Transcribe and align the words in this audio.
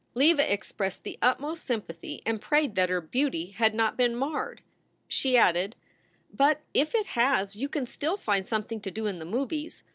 Leva 0.15 0.51
expressed 0.51 1.03
the 1.03 1.19
utmost 1.21 1.63
sympathy 1.63 2.23
and 2.25 2.41
prayed 2.41 2.73
that 2.73 2.89
her 2.89 2.99
beauty 3.01 3.51
had 3.51 3.75
not 3.75 3.95
been 3.95 4.15
marred. 4.15 4.63
She 5.07 5.37
added: 5.37 5.75
"But 6.33 6.61
if 6.73 6.95
it 6.95 7.05
has, 7.05 7.55
you 7.55 7.69
can 7.69 7.85
still 7.85 8.17
find 8.17 8.47
something 8.47 8.81
to 8.81 8.89
do 8.89 9.05
in 9.05 9.19
the 9.19 9.25
movies. 9.25 9.83